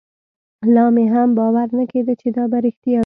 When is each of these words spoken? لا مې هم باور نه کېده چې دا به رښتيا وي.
لا 0.73 0.85
مې 0.95 1.05
هم 1.13 1.29
باور 1.39 1.67
نه 1.77 1.83
کېده 1.91 2.13
چې 2.21 2.27
دا 2.35 2.43
به 2.51 2.57
رښتيا 2.65 2.97
وي. 2.99 2.99